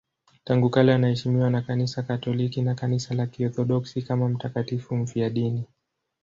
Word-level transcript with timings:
Tangu 0.43 0.69
kale 0.69 0.93
anaheshimiwa 0.93 1.49
na 1.49 1.61
Kanisa 1.61 2.03
Katoliki 2.03 2.61
na 2.61 2.75
Kanisa 2.75 3.13
la 3.15 3.27
Kiorthodoksi 3.27 4.01
kama 4.01 4.29
mtakatifu 4.29 4.95
mfiadini. 4.95 5.63